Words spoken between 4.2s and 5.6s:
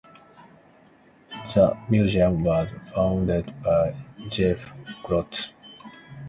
Jeff Klotz.